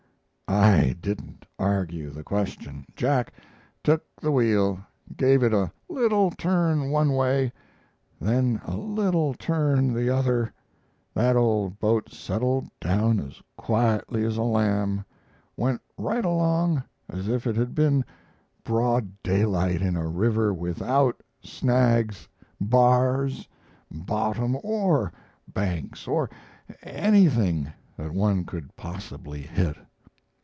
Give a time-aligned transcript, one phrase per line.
[0.47, 2.85] "I didn't argue the question.
[2.93, 3.31] Jack
[3.85, 4.79] took the wheel,
[5.15, 7.53] gave it a little turn one way,
[8.19, 10.53] then a little turn the other;
[11.13, 15.05] that old boat settled down as quietly as a lamb
[15.55, 18.03] went right along as if it had been
[18.65, 22.27] broad daylight in a river without snags,
[22.59, 23.47] bars,
[23.89, 25.13] bottom, or
[25.47, 26.29] banks, or
[26.83, 29.77] anything that one could possibly hit.